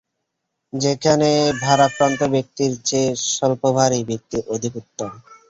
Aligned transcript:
সেখানে 0.73 1.29
ভারাক্রান্ত 1.61 2.21
ব্যক্তির 2.33 2.71
চেয়ে 2.85 3.09
স্বল্পভারী 3.29 3.99
ব্যক্তি 4.09 4.37
অধিক 4.53 4.73
উত্তম। 4.81 5.09